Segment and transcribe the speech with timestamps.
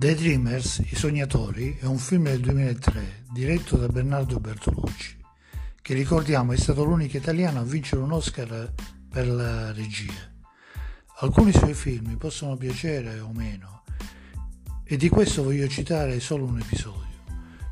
[0.00, 5.16] The Dreamers, I Sognatori, è un film del 2003 diretto da Bernardo Bertolucci,
[5.82, 8.72] che ricordiamo è stato l'unico italiano a vincere un Oscar
[9.08, 10.12] per la regia.
[11.18, 13.82] Alcuni suoi film possono piacere o meno,
[14.84, 17.24] e di questo voglio citare solo un episodio.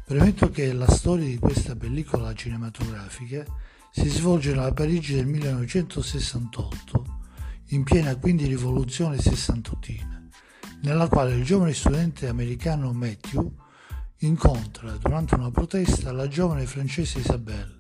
[0.05, 3.45] Premetto che la storia di questa pellicola cinematografica
[3.93, 7.21] si svolge nella Parigi del 1968,
[7.67, 10.26] in piena quindi rivoluzione sessantottina
[10.83, 13.53] nella quale il giovane studente americano Matthew
[14.19, 17.77] incontra durante una protesta la giovane francese Isabelle,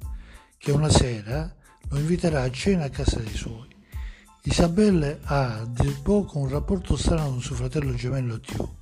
[0.59, 1.55] che una sera
[1.89, 3.69] lo inviterà a cena a casa dei suoi.
[4.43, 8.77] Isabelle ha a dir poco un rapporto strano con suo fratello gemello Thieu,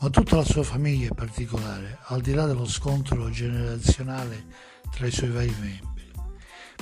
[0.00, 4.44] ma tutta la sua famiglia è particolare, al di là dello scontro generazionale
[4.90, 6.10] tra i suoi vari membri.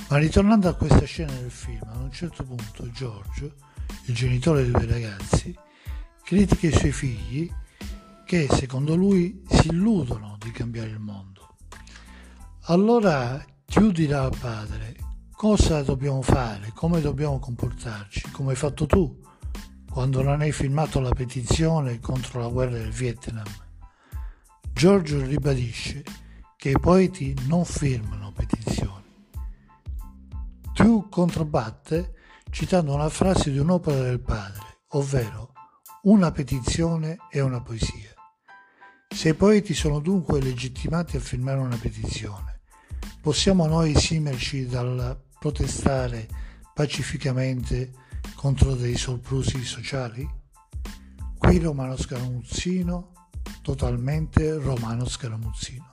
[0.09, 3.53] Ma ritornando a questa scena del film, ad un certo punto George,
[4.05, 5.55] il genitore dei due ragazzi,
[6.23, 7.51] critica i suoi figli
[8.25, 11.55] che secondo lui si illudono di cambiare il mondo.
[12.67, 13.45] Allora
[13.91, 14.95] dirà al padre
[15.31, 19.19] cosa dobbiamo fare, come dobbiamo comportarci, come hai fatto tu
[19.91, 23.45] quando non hai firmato la petizione contro la guerra del Vietnam.
[24.71, 26.03] Giorgio ribadisce
[26.55, 29.03] che i poeti non firmano petizioni.
[30.73, 32.13] Tiu controbatte
[32.49, 35.52] citando una frase di un'opera del padre, ovvero
[36.05, 38.13] una petizione è una poesia.
[39.07, 42.59] Se i poeti sono dunque legittimati a firmare una petizione,
[43.21, 46.27] possiamo noi esimerci dal protestare
[46.73, 47.93] pacificamente
[48.35, 50.29] contro dei soprusi sociali?
[51.37, 53.29] Qui Romano Scaramuzzino,
[53.61, 55.91] totalmente Romano Scaramuzzino.